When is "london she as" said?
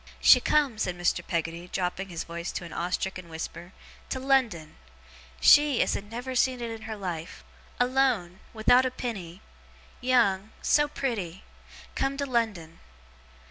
4.19-5.93